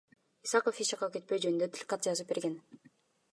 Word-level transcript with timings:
Исаков 0.47 0.79
эч 0.85 0.87
жакка 0.93 1.09
кетпөө 1.17 1.39
жөнүндө 1.43 1.69
тилкат 1.75 2.09
жазып 2.09 2.33
берген. 2.33 2.57